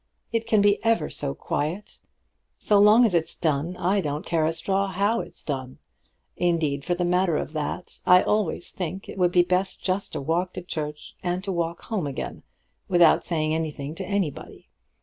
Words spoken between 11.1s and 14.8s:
and to walk home again without saying anything to anybody.